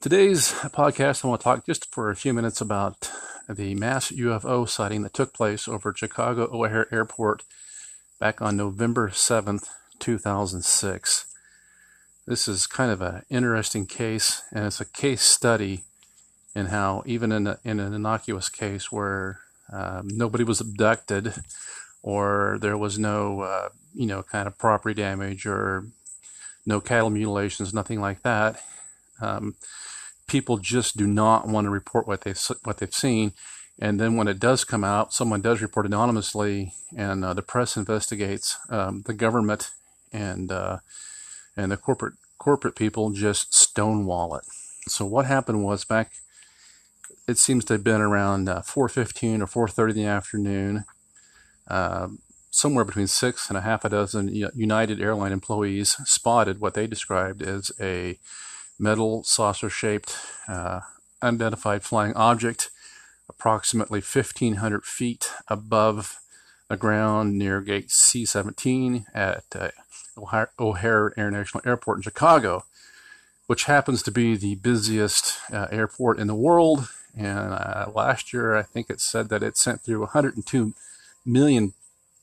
Today's 0.00 0.52
podcast, 0.52 1.22
I 1.22 1.28
want 1.28 1.42
to 1.42 1.44
talk 1.44 1.66
just 1.66 1.92
for 1.92 2.08
a 2.08 2.16
few 2.16 2.32
minutes 2.32 2.62
about 2.62 3.12
the 3.50 3.74
mass 3.74 4.10
UFO 4.10 4.66
sighting 4.66 5.02
that 5.02 5.12
took 5.12 5.34
place 5.34 5.68
over 5.68 5.92
Chicago 5.94 6.48
O'Hare 6.50 6.86
Airport 6.90 7.42
back 8.18 8.40
on 8.40 8.56
November 8.56 9.10
7th, 9.10 9.68
2006. 9.98 11.26
This 12.26 12.48
is 12.48 12.66
kind 12.66 12.90
of 12.90 13.02
an 13.02 13.24
interesting 13.28 13.84
case, 13.84 14.42
and 14.52 14.64
it's 14.64 14.80
a 14.80 14.86
case 14.86 15.20
study 15.20 15.82
in 16.54 16.66
how, 16.66 17.02
even 17.04 17.30
in, 17.30 17.46
a, 17.46 17.58
in 17.62 17.78
an 17.78 17.92
innocuous 17.92 18.48
case 18.48 18.90
where 18.90 19.40
um, 19.70 20.08
nobody 20.08 20.44
was 20.44 20.62
abducted 20.62 21.34
or 22.02 22.56
there 22.62 22.78
was 22.78 22.98
no, 22.98 23.42
uh, 23.42 23.68
you 23.92 24.06
know, 24.06 24.22
kind 24.22 24.46
of 24.46 24.56
property 24.56 24.94
damage 24.94 25.44
or 25.44 25.84
no 26.64 26.80
cattle 26.80 27.10
mutilations, 27.10 27.74
nothing 27.74 28.00
like 28.00 28.22
that. 28.22 28.62
Um, 29.20 29.56
people 30.30 30.58
just 30.58 30.96
do 30.96 31.06
not 31.06 31.48
want 31.48 31.64
to 31.66 31.70
report 31.70 32.06
what 32.06 32.22
they 32.22 32.34
what 32.62 32.78
they've 32.78 32.94
seen. 32.94 33.32
And 33.80 33.98
then 33.98 34.16
when 34.16 34.28
it 34.28 34.38
does 34.38 34.62
come 34.64 34.84
out, 34.84 35.12
someone 35.12 35.40
does 35.40 35.62
report 35.62 35.86
anonymously, 35.86 36.72
and 36.96 37.24
uh, 37.24 37.34
the 37.34 37.42
press 37.42 37.76
investigates. 37.76 38.58
Um, 38.68 39.02
the 39.06 39.14
government 39.14 39.70
and 40.12 40.52
uh, 40.52 40.78
and 41.56 41.72
the 41.72 41.76
corporate 41.76 42.14
corporate 42.38 42.76
people 42.76 43.10
just 43.10 43.52
stonewall 43.52 44.36
it. 44.36 44.44
So 44.86 45.04
what 45.04 45.26
happened 45.26 45.64
was 45.64 45.84
back. 45.84 46.12
It 47.26 47.38
seems 47.38 47.64
to 47.66 47.74
have 47.74 47.84
been 47.84 48.00
around 48.00 48.48
uh, 48.48 48.62
4:15 48.62 49.42
or 49.42 49.66
4:30 49.68 49.90
in 49.90 49.96
the 49.96 50.06
afternoon. 50.06 50.84
Uh, 51.66 52.08
somewhere 52.50 52.84
between 52.84 53.06
six 53.06 53.48
and 53.48 53.56
a 53.56 53.60
half 53.60 53.84
a 53.84 53.88
dozen 53.88 54.28
United 54.54 55.00
Airline 55.00 55.32
employees 55.32 55.96
spotted 56.04 56.60
what 56.60 56.74
they 56.74 56.86
described 56.86 57.42
as 57.42 57.70
a 57.80 58.18
metal 58.80 59.22
saucer 59.24 59.70
shaped 59.70 60.16
uh, 60.48 60.80
unidentified 61.22 61.82
flying 61.82 62.14
object 62.14 62.70
approximately 63.28 64.00
1,500 64.00 64.84
feet 64.84 65.30
above 65.48 66.18
the 66.68 66.76
ground 66.76 67.38
near 67.38 67.60
gate 67.60 67.90
C 67.90 68.24
17 68.24 69.06
at 69.14 69.44
uh, 69.54 69.68
O'Hare 70.58 71.12
International 71.16 71.62
Airport 71.66 71.98
in 71.98 72.02
Chicago, 72.02 72.64
which 73.46 73.64
happens 73.64 74.02
to 74.02 74.10
be 74.10 74.36
the 74.36 74.56
busiest 74.56 75.38
uh, 75.52 75.66
airport 75.70 76.18
in 76.18 76.26
the 76.26 76.34
world. 76.34 76.88
And 77.16 77.52
uh, 77.54 77.90
last 77.94 78.32
year, 78.32 78.54
I 78.54 78.62
think 78.62 78.90
it 78.90 79.00
said 79.00 79.28
that 79.30 79.42
it 79.42 79.56
sent 79.56 79.80
through 79.80 80.00
102 80.00 80.74
million 81.24 81.72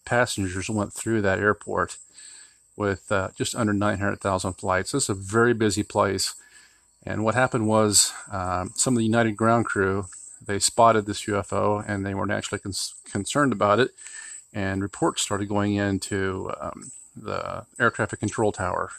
passengers 0.06 0.70
went 0.70 0.94
through 0.94 1.22
that 1.22 1.40
airport 1.40 1.98
with 2.78 3.12
uh, 3.12 3.30
just 3.36 3.56
under 3.56 3.74
900,000 3.74 4.54
flights. 4.54 4.94
Is 4.94 5.10
a 5.10 5.14
very 5.14 5.54
busy 5.54 5.84
place. 5.84 6.36
And 7.08 7.24
what 7.24 7.36
happened 7.36 7.68
was 7.68 8.12
um, 8.30 8.74
some 8.76 8.94
of 8.94 8.98
the 8.98 9.06
United 9.06 9.38
ground 9.38 9.66
crew 9.66 10.08
they 10.46 10.60
spotted 10.60 11.06
this 11.06 11.26
UFO 11.26 11.84
and 11.88 12.06
they 12.06 12.14
were 12.14 12.26
naturally 12.26 12.60
con- 12.60 12.74
concerned 13.06 13.54
about 13.54 13.80
it. 13.80 13.92
And 14.54 14.82
reports 14.82 15.22
started 15.22 15.48
going 15.48 15.76
into 15.76 16.52
um, 16.60 16.92
the 17.16 17.66
air 17.80 17.92
traffic 17.92 18.20
control 18.20 18.52
tower. 18.52 18.92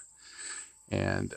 And 0.91 1.35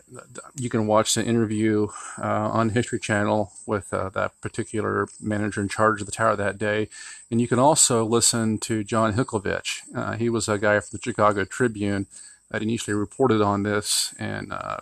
you 0.56 0.70
can 0.70 0.88
watch 0.88 1.14
the 1.14 1.26
interview 1.26 1.90
uh, 2.18 2.50
on 2.52 2.70
History 2.70 3.00
Channel 3.00 3.52
with 3.66 3.94
uh, 3.94 4.08
that 4.10 4.40
particular 4.40 5.10
manager 5.20 5.60
in 5.60 5.68
charge 5.68 6.00
of 6.00 6.06
the 6.06 6.14
tower 6.14 6.38
that 6.38 6.58
day. 6.58 6.88
And 7.30 7.42
you 7.42 7.50
can 7.50 7.60
also 7.60 8.06
listen 8.06 8.60
to 8.60 8.86
John 8.86 9.14
Hilkevitch. 9.14 9.82
Uh, 9.94 10.14
he 10.14 10.30
was 10.30 10.48
a 10.48 10.58
guy 10.58 10.80
from 10.80 10.98
the 10.98 11.04
Chicago 11.04 11.44
Tribune 11.44 12.08
that 12.50 12.62
initially 12.62 12.94
reported 12.94 13.42
on 13.42 13.64
this 13.64 14.16
and 14.18 14.54
uh, 14.54 14.78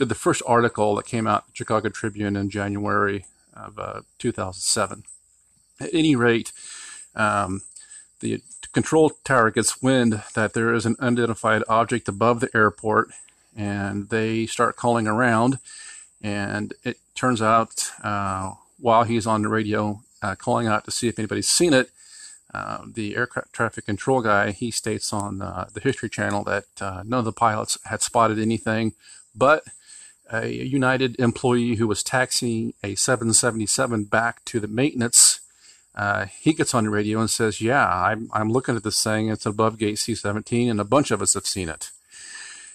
did 0.00 0.08
the 0.08 0.14
first 0.14 0.42
article 0.46 0.94
that 0.94 1.04
came 1.04 1.26
out 1.26 1.46
the 1.46 1.52
Chicago 1.54 1.90
Tribune 1.90 2.34
in 2.34 2.48
January 2.48 3.26
of 3.52 3.78
uh, 3.78 4.00
2007. 4.18 5.04
At 5.78 5.90
any 5.92 6.16
rate, 6.16 6.52
um, 7.14 7.60
the 8.20 8.40
control 8.72 9.10
tower 9.24 9.50
gets 9.50 9.82
wind 9.82 10.22
that 10.34 10.54
there 10.54 10.72
is 10.72 10.86
an 10.86 10.96
unidentified 11.00 11.62
object 11.68 12.08
above 12.08 12.40
the 12.40 12.48
airport, 12.54 13.10
and 13.54 14.08
they 14.08 14.46
start 14.46 14.76
calling 14.76 15.06
around. 15.06 15.58
And 16.22 16.72
it 16.82 16.96
turns 17.14 17.42
out, 17.42 17.90
uh, 18.02 18.54
while 18.78 19.04
he's 19.04 19.26
on 19.26 19.42
the 19.42 19.48
radio 19.48 20.00
uh, 20.22 20.34
calling 20.34 20.66
out 20.66 20.86
to 20.86 20.90
see 20.90 21.08
if 21.08 21.18
anybody's 21.18 21.48
seen 21.48 21.74
it, 21.74 21.90
uh, 22.54 22.86
the 22.90 23.16
air 23.16 23.28
traffic 23.52 23.84
control 23.84 24.22
guy 24.22 24.52
he 24.52 24.70
states 24.70 25.12
on 25.12 25.42
uh, 25.42 25.68
the 25.74 25.80
History 25.80 26.08
Channel 26.08 26.42
that 26.44 26.64
uh, 26.80 27.02
none 27.04 27.18
of 27.18 27.26
the 27.26 27.32
pilots 27.32 27.76
had 27.84 28.00
spotted 28.00 28.38
anything, 28.38 28.94
but 29.34 29.62
a 30.32 30.48
United 30.48 31.18
employee 31.18 31.76
who 31.76 31.86
was 31.86 32.02
taxiing 32.02 32.74
a 32.82 32.94
777 32.94 34.04
back 34.04 34.44
to 34.46 34.60
the 34.60 34.68
maintenance. 34.68 35.40
Uh, 35.94 36.26
he 36.26 36.52
gets 36.52 36.74
on 36.74 36.84
the 36.84 36.90
radio 36.90 37.20
and 37.20 37.30
says, 37.30 37.60
"Yeah, 37.60 37.86
I'm, 37.86 38.30
I'm 38.32 38.50
looking 38.50 38.76
at 38.76 38.84
this 38.84 39.02
thing. 39.02 39.28
It's 39.28 39.46
above 39.46 39.78
gate 39.78 39.96
C17, 39.96 40.70
and 40.70 40.80
a 40.80 40.84
bunch 40.84 41.10
of 41.10 41.20
us 41.20 41.34
have 41.34 41.46
seen 41.46 41.68
it." 41.68 41.90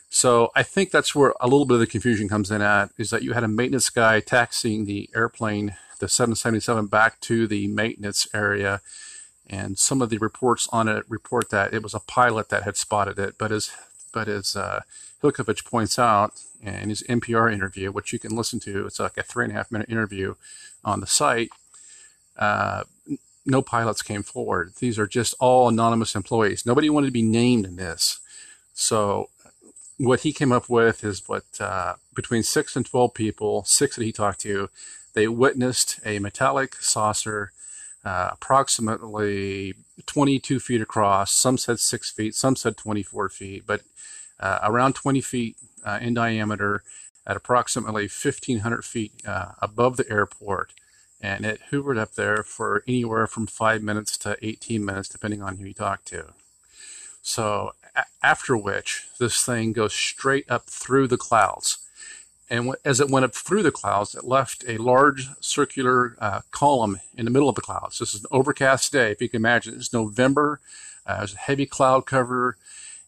So 0.10 0.52
I 0.56 0.64
think 0.64 0.92
that's 0.92 1.14
where 1.14 1.34
a 1.42 1.48
little 1.48 1.66
bit 1.66 1.76
of 1.76 1.80
the 1.82 1.88
confusion 1.88 2.30
comes 2.30 2.52
in 2.52 2.62
at 2.62 2.90
is 2.98 3.10
that 3.10 3.24
you 3.24 3.34
had 3.34 3.44
a 3.44 3.50
maintenance 3.50 3.90
guy 3.90 4.20
taxiing 4.20 4.86
the 4.86 5.10
airplane, 5.16 5.76
the 6.00 6.08
777, 6.08 6.88
back 6.88 7.20
to 7.22 7.48
the 7.48 7.68
maintenance 7.68 8.28
area, 8.34 8.82
and 9.48 9.78
some 9.78 10.02
of 10.02 10.10
the 10.10 10.18
reports 10.18 10.70
on 10.72 10.88
it 10.88 11.04
report 11.10 11.50
that 11.50 11.74
it 11.74 11.84
was 11.84 11.94
a 11.94 12.00
pilot 12.00 12.50
that 12.50 12.64
had 12.64 12.78
spotted 12.78 13.20
it. 13.20 13.36
But 13.38 13.52
as 13.52 13.72
but 14.16 14.28
as 14.28 14.56
uh, 14.56 14.81
Hilkevitch 15.22 15.66
points 15.66 16.00
out, 16.00 16.34
in 16.66 16.90
his 16.90 17.03
NPR 17.03 17.52
interview, 17.53 17.92
which 17.92 18.12
you 18.12 18.20
can 18.20 18.36
listen 18.36 18.59
to. 18.62 18.86
It's 18.86 19.00
like 19.00 19.18
a 19.18 19.24
three 19.24 19.46
and 19.46 19.53
a 19.53 19.56
half 19.56 19.72
minute 19.72 19.90
interview 19.90 20.36
on 20.84 21.00
the 21.00 21.08
site. 21.08 21.50
Uh, 22.38 22.84
no 23.46 23.62
pilots 23.62 24.02
came 24.02 24.24
forward. 24.24 24.74
These 24.80 24.98
are 24.98 25.08
just 25.08 25.36
all 25.40 25.68
anonymous 25.68 26.16
employees. 26.16 26.66
Nobody 26.66 26.90
wanted 26.90 27.08
to 27.08 27.12
be 27.12 27.22
named 27.22 27.66
in 27.66 27.75
this. 27.75 28.20
So 28.74 29.30
what 29.98 30.22
he 30.22 30.34
came 30.34 30.52
up 30.52 30.70
with 30.70 31.04
is 31.04 31.24
what 31.28 31.44
uh, 31.59 31.96
between 32.16 32.44
six 32.44 32.75
and 32.75 32.86
12 32.86 33.14
people, 33.14 33.64
six 33.66 33.96
that 33.96 34.04
he 34.04 34.12
talked 34.12 34.42
to, 34.42 34.70
they 35.14 35.28
witnessed 35.28 36.00
a 36.04 36.20
metallic 36.20 36.75
saucer 36.75 37.52
uh, 38.06 38.30
approximately 38.34 39.74
22 40.06 40.60
feet 40.60 40.82
across. 40.82 41.32
Some 41.32 41.58
said 41.58 41.80
six 41.80 42.12
feet, 42.12 42.36
some 42.36 42.56
said 42.56 42.78
24 42.78 43.30
feet, 43.30 43.64
but 43.66 43.82
uh, 44.40 44.60
around 44.64 44.94
20 44.94 45.22
feet 45.22 45.58
uh, 45.84 46.00
in 46.02 46.14
diameter 46.14 46.84
at 47.26 47.36
approximately 47.36 48.04
1,500 48.04 48.86
feet 48.86 49.12
uh, 49.28 49.54
above 49.62 49.98
the 49.98 50.10
airport. 50.10 50.74
And 51.22 51.46
it 51.46 51.62
hovered 51.72 51.98
up 51.98 52.14
there 52.14 52.44
for 52.44 52.84
anywhere 52.88 53.26
from 53.26 53.48
five 53.48 53.82
minutes 53.82 54.18
to 54.20 54.38
18 54.42 54.86
minutes, 54.86 55.10
depending 55.10 55.42
on 55.42 55.58
who 55.58 55.66
you 55.66 55.74
talk 55.74 56.06
to. 56.06 56.34
So, 57.24 57.72
a- 57.96 58.06
after 58.22 58.56
which, 58.56 59.08
this 59.19 59.44
thing 59.44 59.74
goes 59.74 59.94
straight 59.94 60.46
up 60.51 60.66
through 60.66 61.08
the 61.08 61.18
clouds. 61.18 61.85
And 62.50 62.75
as 62.86 63.00
it 63.00 63.09
went 63.09 63.25
up 63.25 63.33
through 63.33 63.63
the 63.63 63.71
clouds, 63.71 64.13
it 64.13 64.24
left 64.24 64.63
a 64.68 64.77
large 64.77 65.30
circular 65.39 66.15
uh, 66.19 66.42
column 66.51 67.00
in 67.18 67.25
the 67.25 67.31
middle 67.31 67.50
of 67.50 67.56
the 67.56 67.62
clouds. 67.62 67.97
This 67.97 68.13
is 68.13 68.21
an 68.21 68.30
overcast 68.31 68.92
day, 68.92 69.12
if 69.12 69.21
you 69.21 69.30
can 69.30 69.42
imagine. 69.42 69.74
It's 69.75 69.92
November. 69.92 70.59
Uh, 71.07 71.18
there's 71.19 71.33
a 71.33 71.38
heavy 71.38 71.65
cloud 71.65 72.06
cover. 72.06 72.57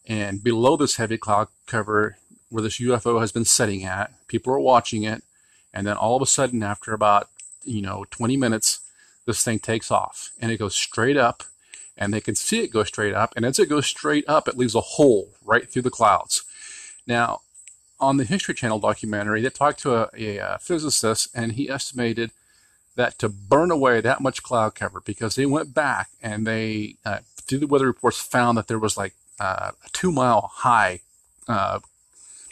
And 0.08 0.44
below 0.44 0.76
this 0.76 0.96
heavy 0.96 1.18
cloud 1.18 1.50
cover 1.68 2.18
where 2.50 2.64
this 2.64 2.80
UFO 2.80 3.20
has 3.20 3.32
been 3.32 3.46
setting 3.46 3.84
at. 3.84 4.12
People 4.28 4.54
are 4.54 4.60
watching 4.60 5.04
it, 5.04 5.24
and 5.74 5.86
then 5.86 5.98
all 5.98 6.16
of 6.16 6.22
a 6.22 6.28
sudden, 6.28 6.64
after 6.64 6.94
about 6.94 7.30
you 7.64 7.82
know 7.82 8.06
20 8.12 8.38
minutes, 8.38 8.80
this 9.26 9.44
thing 9.44 9.60
takes 9.60 9.92
off 9.92 10.32
and 10.40 10.52
it 10.52 10.58
goes 10.58 10.76
straight 10.76 11.18
up, 11.18 11.44
and 11.98 12.14
they 12.14 12.22
can 12.22 12.36
see 12.36 12.62
it 12.62 12.72
go 12.72 12.84
straight 12.84 13.14
up. 13.14 13.34
And 13.36 13.46
as 13.46 13.60
it 13.60 13.70
goes 13.70 13.86
straight 13.86 14.26
up, 14.28 14.48
it 14.48 14.58
leaves 14.58 14.76
a 14.76 14.82
hole 14.82 15.30
right 15.44 15.70
through 15.70 15.82
the 15.84 15.90
clouds. 15.90 16.44
Now, 17.06 17.42
on 18.00 18.18
the 18.18 18.24
History 18.24 18.54
Channel 18.54 18.80
documentary, 18.80 19.42
they 19.42 19.50
talked 19.50 19.80
to 19.82 19.96
a, 19.96 20.10
a, 20.18 20.38
a 20.38 20.58
physicist, 20.60 21.30
and 21.34 21.54
he 21.54 21.70
estimated 21.70 22.32
that 22.96 23.18
to 23.20 23.30
burn 23.30 23.72
away 23.72 24.02
that 24.02 24.22
much 24.22 24.44
cloud 24.44 24.76
cover, 24.76 25.02
because 25.02 25.36
they 25.36 25.46
went 25.46 25.74
back 25.74 26.10
and 26.22 26.46
they, 26.46 26.96
uh, 27.06 27.20
through 27.36 27.60
the 27.60 27.68
weather 27.68 27.88
reports, 27.88 28.20
found 28.20 28.58
that 28.58 28.68
there 28.68 28.80
was 28.80 28.98
like 28.98 29.14
uh, 29.40 29.72
a 29.86 29.90
two 29.94 30.12
mile 30.12 30.52
high 30.54 31.02
uh, 31.48 31.80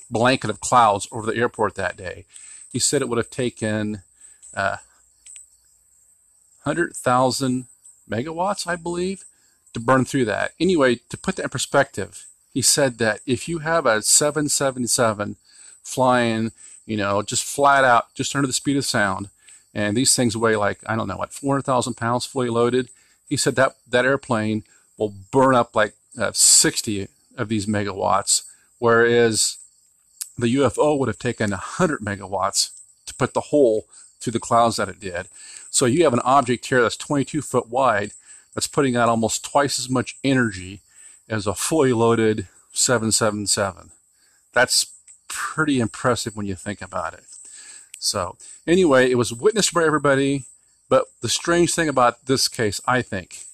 blanket 0.09 0.49
of 0.49 0.59
clouds 0.59 1.07
over 1.11 1.25
the 1.31 1.37
airport 1.39 1.75
that 1.75 1.97
day. 1.97 2.25
He 2.71 2.79
said 2.79 3.01
it 3.01 3.09
would 3.09 3.17
have 3.17 3.29
taken 3.29 4.01
uh, 4.55 4.77
100,000 6.63 7.65
megawatts, 8.09 8.67
I 8.67 8.75
believe, 8.75 9.25
to 9.73 9.79
burn 9.79 10.05
through 10.05 10.25
that. 10.25 10.53
Anyway, 10.59 10.99
to 11.09 11.17
put 11.17 11.35
that 11.35 11.43
in 11.43 11.49
perspective, 11.49 12.25
he 12.55 12.61
said 12.61 12.99
that 12.99 13.19
if 13.25 13.49
you 13.49 13.59
have 13.59 13.85
a 13.85 14.01
777 14.01 15.35
flying, 15.83 16.53
you 16.85 16.95
know, 16.95 17.21
just 17.21 17.43
flat 17.43 17.83
out, 17.83 18.15
just 18.15 18.33
under 18.33 18.47
the 18.47 18.53
speed 18.53 18.77
of 18.77 18.85
sound, 18.85 19.27
and 19.73 19.97
these 19.97 20.15
things 20.15 20.37
weigh 20.37 20.55
like, 20.55 20.79
I 20.87 20.95
don't 20.95 21.09
know, 21.09 21.17
what, 21.17 21.33
400,000 21.33 21.95
pounds 21.95 22.25
fully 22.25 22.47
loaded, 22.47 22.87
he 23.27 23.35
said 23.35 23.57
that 23.57 23.75
that 23.89 24.05
airplane 24.05 24.63
will 24.97 25.13
burn 25.33 25.53
up 25.53 25.75
like 25.75 25.95
uh, 26.17 26.31
60 26.33 27.09
of 27.37 27.49
these 27.49 27.65
megawatts, 27.65 28.43
whereas 28.79 29.57
the 30.37 30.55
UFO 30.55 30.97
would 30.97 31.09
have 31.09 31.19
taken 31.19 31.51
100 31.51 31.99
megawatts 31.99 32.69
to 33.05 33.13
put 33.15 33.33
the 33.33 33.41
hole 33.51 33.85
through 34.21 34.31
the 34.31 34.39
clouds 34.39 34.77
that 34.77 34.87
it 34.87 35.01
did. 35.01 35.27
So 35.69 35.85
you 35.85 36.05
have 36.05 36.13
an 36.13 36.21
object 36.23 36.67
here 36.67 36.81
that's 36.81 36.95
22 36.95 37.41
foot 37.41 37.67
wide 37.67 38.13
that's 38.53 38.67
putting 38.67 38.95
out 38.95 39.09
almost 39.09 39.43
twice 39.43 39.77
as 39.77 39.89
much 39.89 40.15
energy 40.23 40.79
as 41.27 41.47
a 41.47 41.55
fully 41.55 41.93
loaded 41.93 42.47
777. 42.73 43.91
That's 44.53 44.87
pretty 45.27 45.79
impressive 45.79 46.35
when 46.35 46.45
you 46.45 46.55
think 46.55 46.81
about 46.81 47.13
it. 47.13 47.23
So, 47.99 48.37
anyway, 48.67 49.09
it 49.09 49.17
was 49.17 49.33
witnessed 49.33 49.73
by 49.73 49.83
everybody. 49.83 50.45
But 50.87 51.05
the 51.21 51.29
strange 51.29 51.73
thing 51.73 51.89
about 51.89 52.27
this 52.27 52.47
case, 52.47 52.79
I 52.85 53.01
think, 53.01 53.45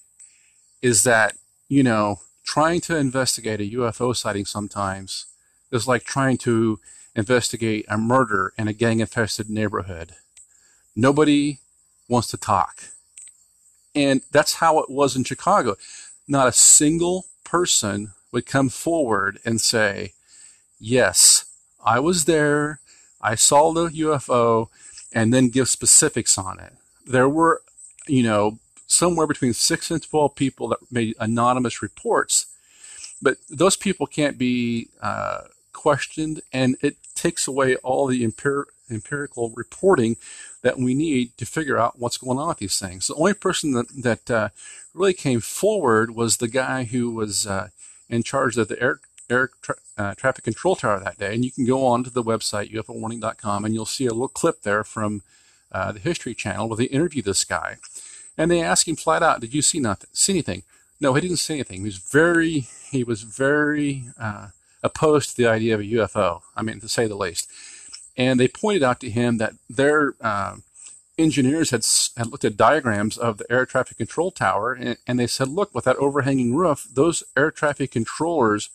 is 0.81 1.03
that, 1.03 1.35
you 1.69 1.83
know, 1.83 2.19
trying 2.43 2.81
to 2.81 2.97
investigate 2.97 3.61
a 3.61 3.75
UFO 3.77 4.15
sighting 4.15 4.45
sometimes 4.45 5.27
is 5.71 5.87
like 5.87 6.03
trying 6.03 6.37
to 6.39 6.79
investigate 7.15 7.85
a 7.87 7.97
murder 7.97 8.53
in 8.57 8.67
a 8.67 8.73
gang 8.73 8.99
infested 8.99 9.49
neighborhood. 9.49 10.13
Nobody 10.95 11.59
wants 12.09 12.27
to 12.29 12.37
talk. 12.37 12.83
And 13.95 14.21
that's 14.31 14.55
how 14.55 14.79
it 14.79 14.89
was 14.89 15.15
in 15.15 15.23
Chicago. 15.23 15.75
Not 16.27 16.47
a 16.47 16.53
single 16.53 17.25
person 17.51 18.13
would 18.31 18.45
come 18.45 18.69
forward 18.69 19.37
and 19.43 19.59
say, 19.59 20.13
Yes, 20.79 21.45
I 21.85 21.99
was 21.99 22.25
there, 22.25 22.79
I 23.21 23.35
saw 23.35 23.73
the 23.73 23.89
UFO, 23.89 24.69
and 25.13 25.33
then 25.33 25.49
give 25.49 25.67
specifics 25.67 26.37
on 26.37 26.59
it. 26.59 26.73
There 27.05 27.27
were, 27.27 27.61
you 28.07 28.23
know, 28.23 28.57
somewhere 28.87 29.27
between 29.27 29.53
six 29.53 29.91
and 29.91 30.01
12 30.01 30.33
people 30.33 30.69
that 30.69 30.79
made 30.89 31.13
anonymous 31.19 31.81
reports, 31.81 32.45
but 33.21 33.37
those 33.49 33.75
people 33.75 34.07
can't 34.07 34.37
be 34.37 34.87
uh, 35.01 35.41
questioned, 35.73 36.41
and 36.53 36.77
it 36.81 36.95
takes 37.15 37.47
away 37.47 37.75
all 37.77 38.07
the 38.07 38.23
empir- 38.25 38.71
empirical 38.89 39.51
reporting 39.55 40.15
that 40.61 40.77
we 40.77 40.93
need 40.93 41.35
to 41.37 41.45
figure 41.45 41.77
out 41.77 41.99
what's 41.99 42.17
going 42.17 42.37
on 42.37 42.49
with 42.49 42.57
these 42.57 42.79
things. 42.79 43.07
The 43.07 43.15
only 43.15 43.33
person 43.33 43.71
that, 43.71 43.87
that 44.03 44.31
uh, 44.31 44.49
really 44.93 45.13
came 45.13 45.41
forward 45.41 46.15
was 46.15 46.37
the 46.37 46.47
guy 46.47 46.83
who 46.83 47.11
was 47.11 47.47
uh, 47.47 47.69
in 48.09 48.23
charge 48.23 48.57
of 48.57 48.67
the 48.67 48.81
air, 48.81 48.99
air 49.29 49.49
tra- 49.61 49.75
uh, 49.97 50.13
traffic 50.15 50.43
control 50.43 50.75
tower 50.75 50.99
that 50.99 51.17
day. 51.17 51.33
And 51.33 51.43
you 51.43 51.51
can 51.51 51.65
go 51.65 51.85
on 51.85 52.03
to 52.03 52.09
the 52.09 52.23
website, 52.23 52.71
ufowarning.com, 52.71 53.65
and 53.65 53.73
you'll 53.73 53.85
see 53.85 54.05
a 54.05 54.11
little 54.11 54.27
clip 54.27 54.61
there 54.61 54.83
from 54.83 55.23
uh, 55.71 55.91
the 55.91 55.99
History 55.99 56.35
Channel 56.35 56.69
where 56.69 56.77
they 56.77 56.85
interview 56.85 57.21
this 57.21 57.43
guy. 57.43 57.77
And 58.37 58.51
they 58.51 58.61
ask 58.61 58.87
him 58.87 58.95
flat 58.95 59.23
out, 59.23 59.41
did 59.41 59.53
you 59.53 59.61
see 59.61 59.79
nothing, 59.79 60.09
see 60.13 60.33
anything? 60.33 60.63
No, 60.99 61.13
he 61.13 61.21
didn't 61.21 61.37
see 61.37 61.55
anything. 61.55 61.79
He 61.79 61.85
was 61.85 61.97
very, 61.97 62.67
he 62.91 63.03
was 63.03 63.23
very 63.23 64.05
uh, 64.19 64.49
opposed 64.83 65.31
to 65.31 65.37
the 65.37 65.47
idea 65.47 65.73
of 65.73 65.81
a 65.81 65.83
UFO. 65.83 66.41
I 66.55 66.61
mean, 66.61 66.79
to 66.79 66.87
say 66.87 67.07
the 67.07 67.15
least 67.15 67.49
and 68.21 68.39
they 68.39 68.47
pointed 68.47 68.83
out 68.83 68.99
to 68.99 69.09
him 69.09 69.39
that 69.39 69.53
their 69.67 70.13
uh, 70.21 70.57
engineers 71.17 71.71
had, 71.71 71.83
had 72.15 72.27
looked 72.27 72.45
at 72.45 72.55
diagrams 72.55 73.17
of 73.17 73.39
the 73.39 73.51
air 73.51 73.65
traffic 73.65 73.97
control 73.97 74.29
tower, 74.29 74.73
and, 74.73 74.97
and 75.07 75.19
they 75.19 75.25
said, 75.25 75.47
look, 75.47 75.73
with 75.73 75.85
that 75.85 75.95
overhanging 75.97 76.53
roof, 76.55 76.87
those 76.93 77.23
air 77.35 77.49
traffic 77.49 77.89
controllers 77.91 78.69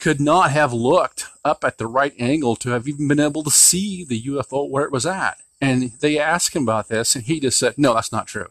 could 0.00 0.20
not 0.20 0.50
have 0.50 0.72
looked 0.72 1.26
up 1.44 1.62
at 1.62 1.78
the 1.78 1.86
right 1.86 2.14
angle 2.18 2.56
to 2.56 2.70
have 2.70 2.88
even 2.88 3.06
been 3.06 3.20
able 3.20 3.44
to 3.44 3.50
see 3.50 4.04
the 4.04 4.20
UFO 4.24 4.68
where 4.68 4.84
it 4.84 4.90
was 4.90 5.06
at. 5.06 5.38
And 5.60 5.92
they 6.00 6.18
asked 6.18 6.56
him 6.56 6.64
about 6.64 6.88
this, 6.88 7.14
and 7.14 7.24
he 7.24 7.38
just 7.38 7.60
said, 7.60 7.78
no, 7.78 7.94
that's 7.94 8.10
not 8.10 8.26
true. 8.26 8.48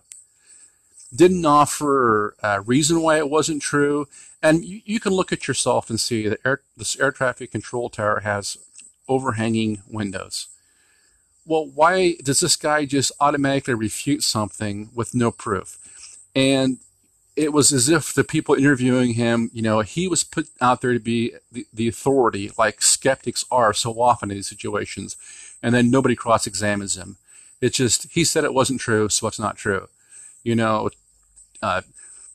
Didn't 1.14 1.46
offer 1.46 2.38
a 2.42 2.62
reason 2.62 3.02
why 3.02 3.18
it 3.18 3.30
wasn't 3.30 3.62
true. 3.62 4.08
And 4.42 4.64
you, 4.64 4.80
you 4.86 5.02
can 5.02 5.12
look 5.12 5.34
at 5.34 5.50
yourself 5.50 5.90
and 5.90 6.00
see 6.00 6.30
that 6.30 6.40
air, 6.46 6.62
this 6.78 6.98
air 6.98 7.12
traffic 7.12 7.52
control 7.52 7.90
tower 7.90 8.22
has 8.22 8.58
overhanging 9.08 9.82
windows. 9.90 10.48
Well, 11.46 11.68
why 11.68 12.16
does 12.24 12.40
this 12.40 12.56
guy 12.56 12.86
just 12.86 13.12
automatically 13.20 13.74
refute 13.74 14.24
something 14.24 14.90
with 14.94 15.16
no 15.16 15.32
proof? 15.32 15.78
And 16.36 16.78
it 17.36 17.54
was 17.54 17.72
as 17.72 17.90
if 17.90 18.14
the 18.14 18.24
people 18.24 18.56
interviewing 18.56 19.14
him, 19.14 19.50
you 19.54 19.62
know, 19.62 19.80
he 19.80 20.08
was 20.08 20.24
put 20.24 20.50
out 20.60 20.82
there 20.82 20.94
to 20.94 21.00
be 21.00 21.34
the, 21.52 21.66
the 21.74 21.88
authority, 21.88 22.52
like 22.58 22.82
skeptics 22.82 23.46
are 23.50 23.74
so 23.74 24.02
often 24.02 24.30
in 24.30 24.38
these 24.38 24.50
situations, 24.50 25.16
and 25.64 25.74
then 25.74 25.90
nobody 25.90 26.16
cross 26.16 26.46
examines 26.46 26.98
him. 26.98 27.18
It's 27.62 27.78
just, 27.78 28.12
he 28.12 28.24
said 28.24 28.44
it 28.44 28.54
wasn't 28.54 28.82
true, 28.82 29.08
so 29.10 29.28
it's 29.28 29.40
not 29.40 29.56
true. 29.56 29.88
You 30.44 30.56
know, 30.56 30.90
uh, 31.62 31.82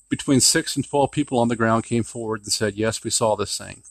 between 0.09 0.41
six 0.41 0.77
and 0.77 0.89
12 0.89 1.11
people 1.11 1.39
on 1.39 1.49
the 1.49 1.57
ground 1.57 1.85
came 1.85 2.03
forward 2.03 2.43
and 2.43 2.53
said, 2.53 2.75
yes, 2.75 3.03
we 3.05 3.11
saw 3.11 3.37
this 3.37 3.57
thing. 3.57 3.83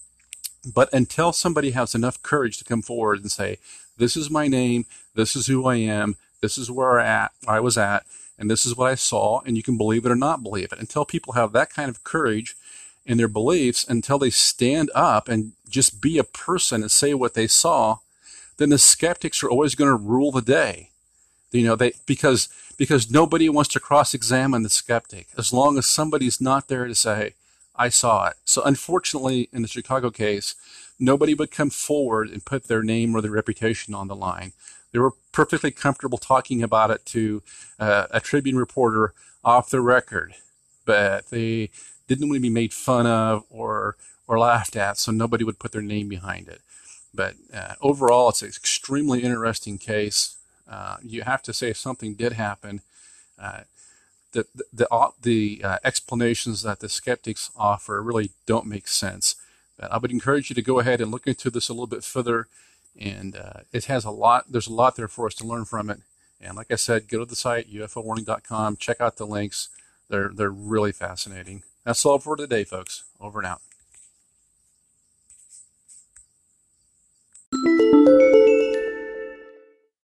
But 0.66 0.92
until 0.94 1.32
somebody 1.32 1.72
has 1.72 1.94
enough 1.94 2.22
courage 2.24 2.58
to 2.58 2.64
come 2.64 2.82
forward 2.82 3.22
and 3.22 3.32
say, 3.32 3.60
this 3.98 4.18
is 4.18 4.30
my 4.30 4.48
name, 4.48 4.86
this 5.14 5.36
is 5.36 5.48
who 5.48 5.66
I 5.68 5.76
am, 5.76 6.16
this 6.42 6.58
is 6.58 6.72
where 6.72 7.00
at, 7.00 7.32
I 7.48 7.60
was 7.60 7.78
at, 7.78 8.06
and 8.38 8.50
this 8.50 8.66
is 8.66 8.76
what 8.76 8.92
I 8.92 8.96
saw, 8.96 9.42
and 9.46 9.56
you 9.56 9.64
can 9.64 9.78
believe 9.78 10.06
it 10.06 10.12
or 10.12 10.16
not 10.16 10.44
believe 10.44 10.72
it. 10.72 10.80
Until 10.80 11.06
people 11.06 11.34
have 11.34 11.54
that 11.54 11.70
kind 11.70 11.90
of 11.90 12.04
courage 12.04 12.56
in 13.06 13.18
their 13.18 13.28
beliefs, 13.28 13.86
until 13.88 14.18
they 14.18 14.30
stand 14.30 14.92
up 14.94 15.30
and 15.30 15.54
just 15.70 16.02
be 16.02 16.18
a 16.18 16.24
person 16.24 16.82
and 16.82 16.92
say 16.92 17.14
what 17.14 17.36
they 17.36 17.48
saw, 17.48 18.00
then 18.58 18.70
the 18.70 18.78
skeptics 18.78 19.44
are 19.44 19.50
always 19.50 19.76
going 19.76 19.90
to 19.90 19.96
rule 19.96 20.32
the 20.32 20.42
day. 20.42 20.90
You 21.52 21.64
know, 21.64 21.76
they 21.76 21.94
because 22.06 22.50
because 22.78 23.10
nobody 23.10 23.48
wants 23.48 23.70
to 23.70 23.80
cross-examine 23.80 24.64
the 24.64 24.70
skeptic 24.70 25.28
as 25.38 25.54
long 25.54 25.78
as 25.78 25.86
somebody's 25.86 26.42
not 26.42 26.68
there 26.68 26.88
to 26.88 26.96
say, 26.96 27.34
I 27.78 27.90
saw 27.90 28.28
it. 28.28 28.36
So 28.46 28.64
unfortunately, 28.64 29.50
in 29.52 29.62
the 29.62 29.68
Chicago 29.68 30.10
case, 30.10 30.56
nobody 31.00 31.34
would 31.34 31.52
come 31.52 31.70
forward 31.70 32.30
and 32.30 32.46
put 32.46 32.66
their 32.66 32.84
name 32.84 33.16
or 33.16 33.22
their 33.22 33.32
reputation 33.32 33.94
on 33.94 34.08
the 34.08 34.16
line. 34.16 34.54
They 34.92 35.00
were 35.00 35.14
perfectly 35.32 35.72
comfortable 35.72 36.18
talking 36.18 36.64
about 36.64 36.90
it 36.90 37.06
to 37.08 37.44
uh, 37.80 38.08
a 38.12 38.22
Tribune 38.22 38.58
reporter 38.58 39.14
off 39.44 39.70
the 39.70 39.82
record, 39.82 40.36
but 40.86 41.28
they 41.30 41.70
didn't 42.08 42.30
want 42.30 42.38
to 42.38 42.42
be 42.42 42.50
made 42.50 42.74
fun 42.74 43.06
of 43.06 43.44
or 43.50 43.98
or 44.28 44.40
laughed 44.40 44.76
at, 44.76 44.98
so 44.98 45.12
nobody 45.12 45.44
would 45.44 45.60
put 45.60 45.72
their 45.72 45.84
name 45.84 46.10
behind 46.10 46.48
it. 46.48 46.62
But 47.14 47.36
uh, 47.54 47.76
overall, 47.82 48.30
it's 48.30 48.42
an 48.42 48.48
extremely 48.48 49.22
interesting 49.22 49.78
case. 49.78 50.38
Uh, 50.68 50.98
you 51.04 51.22
have 51.22 51.44
to 51.44 51.54
say 51.54 51.70
if 51.70 51.78
something 51.78 52.16
did 52.16 52.34
happen, 52.34 52.82
uh, 53.40 53.62
the 54.36 54.46
the, 54.74 55.12
the 55.22 55.62
uh, 55.64 55.78
explanations 55.84 56.62
that 56.62 56.80
the 56.82 56.90
skeptics 56.90 57.50
offer 57.56 58.04
really 58.04 58.32
don't 58.46 58.68
make 58.68 58.88
sense. 58.88 59.36
But 59.80 59.92
I 59.92 59.98
would 59.98 60.12
encourage 60.12 60.50
you 60.50 60.54
to 60.56 60.62
go 60.62 60.80
ahead 60.80 61.02
and 61.02 61.12
look 61.12 61.26
into 61.26 61.50
this 61.50 61.70
a 61.70 61.74
little 61.74 61.88
bit 61.88 62.04
further, 62.04 62.48
and 63.00 63.36
uh, 63.36 63.62
it 63.72 63.86
has 63.86 64.06
a 64.06 64.12
lot. 64.12 64.52
There's 64.52 64.68
a 64.68 64.74
lot 64.74 64.96
there 64.96 65.08
for 65.08 65.26
us 65.26 65.36
to 65.36 65.48
learn 65.48 65.66
from 65.66 65.90
it. 65.90 66.02
And 66.40 66.56
like 66.56 66.72
I 66.72 66.76
said, 66.76 67.08
go 67.08 67.20
to 67.20 67.26
the 67.26 67.36
site 67.36 67.72
ufowarning.com. 67.72 68.78
Check 68.78 69.02
out 69.02 69.18
the 69.18 69.26
links. 69.26 69.70
They're 70.10 70.32
they're 70.34 70.52
really 70.52 70.92
fascinating. 70.92 71.64
That's 71.84 72.06
all 72.06 72.20
for 72.20 72.36
today, 72.36 72.64
folks. 72.64 73.04
Over 73.20 73.40
and 73.40 73.48
out. 73.48 73.62